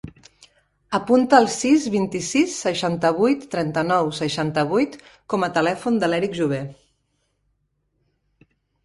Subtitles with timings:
[0.97, 4.97] Apunta el sis, vint-i-sis, seixanta-vuit, trenta-nou, seixanta-vuit
[5.35, 6.63] com a telèfon de l'Erik Jover.